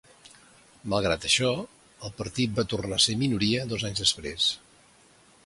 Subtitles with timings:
[0.93, 1.51] Malgrat això,
[2.09, 4.51] el partit va tornar a ser minoria dos anys després.